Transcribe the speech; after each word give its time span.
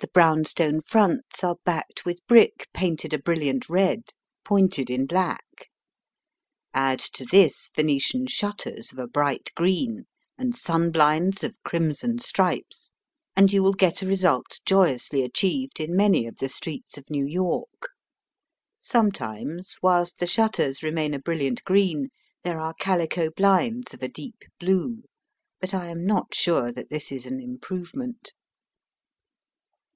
The 0.00 0.10
brown 0.12 0.44
stone 0.44 0.82
fronts 0.82 1.42
are 1.42 1.56
backed 1.64 2.04
with 2.04 2.26
brick 2.26 2.68
painted 2.74 3.14
a 3.14 3.18
brilliant 3.18 3.70
red, 3.70 4.10
pointed 4.44 4.90
in 4.90 5.06
black. 5.06 5.70
Add 6.74 6.98
to 7.14 7.24
this 7.24 7.70
Venetian 7.74 8.26
shutters 8.26 8.92
of 8.92 8.98
a 8.98 9.06
bright 9.06 9.50
green, 9.56 10.04
and 10.36 10.52
sunbHnds 10.52 11.42
of 11.42 11.56
crimson 11.62 12.18
stripes, 12.18 12.92
and 13.34 13.50
you 13.50 13.62
wiQ 13.62 13.78
get 13.78 14.02
a 14.02 14.06
result 14.06 14.60
joyously 14.66 15.22
achieved 15.22 15.80
in 15.80 15.96
many 15.96 16.26
of 16.26 16.36
the 16.36 16.50
streets 16.50 16.98
of 16.98 17.08
New 17.08 17.24
York. 17.24 17.88
Sometimes 18.82 19.78
whilst 19.82 20.18
the 20.18 20.26
shutters 20.26 20.82
remain 20.82 21.14
a 21.14 21.18
brilliant 21.18 21.64
green 21.64 22.10
there 22.42 22.60
are 22.60 22.74
calico 22.74 23.30
blinds 23.30 23.94
of 23.94 24.02
a 24.02 24.08
deep 24.08 24.44
blue. 24.60 25.04
But 25.60 25.72
I 25.72 25.86
am 25.86 26.04
not 26.04 26.34
sure 26.34 26.70
that 26.74 26.90
this 26.90 27.10
is 27.10 27.24
an 27.24 27.40
improvement. 27.40 28.34